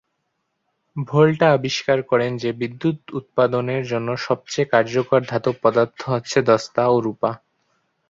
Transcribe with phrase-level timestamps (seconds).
[1.07, 7.31] ভোল্টা আবিষ্কার করেন যে, বিদ্যুৎ উৎপাদনের জন্য সবচেয়ে কার্যকর ধাতব পদার্থ হচ্ছে দস্তা ও রূপা।